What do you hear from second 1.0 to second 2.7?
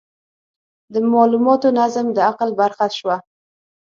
مالوماتو نظم د عقل